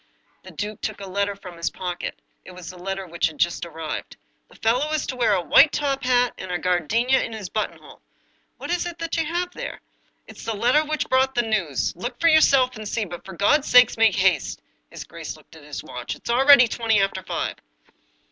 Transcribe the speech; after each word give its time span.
"The 0.45 0.49
duke 0.49 0.81
took 0.81 0.99
a 0.99 1.05
letter 1.07 1.35
from 1.35 1.55
his 1.57 1.69
pocket— 1.69 2.19
it 2.43 2.49
was 2.53 2.71
the 2.71 2.75
letter 2.79 3.05
which 3.05 3.27
had 3.27 3.37
just 3.37 3.67
arrived." 3.67 4.17
The 4.49 4.55
fel 4.55 4.79
low 4.79 4.91
is 4.93 5.05
to 5.05 5.15
wear 5.15 5.35
a 5.35 5.41
white 5.43 5.71
top 5.71 6.03
hat, 6.03 6.33
and 6.39 6.51
a 6.51 6.57
gardenia 6.57 7.21
in 7.21 7.33
his 7.33 7.49
buttonhole."" 7.49 8.01
What 8.57 8.71
is 8.71 8.87
it 8.87 9.15
you 9.15 9.23
have 9.27 9.51
there?"" 9.51 9.79
It's 10.27 10.43
the 10.43 10.55
letter 10.55 10.83
which 10.83 11.07
brought 11.07 11.35
the 11.35 11.43
news— 11.43 11.93
look 11.95 12.19
for 12.19 12.29
your 12.29 12.41
self 12.41 12.75
and 12.77 12.87
see; 12.89 13.05
but, 13.05 13.23
for 13.23 13.33
God's 13.33 13.67
sake, 13.67 13.95
make 13.95 14.15
haste!" 14.15 14.63
His 14.89 15.03
grace 15.03 15.33
glanced 15.35 15.55
at 15.55 15.63
his 15.63 15.83
watch." 15.83 16.15
It's 16.15 16.31
already 16.31 16.67
twenty 16.67 16.99
after 16.99 17.21
five." 17.21 17.57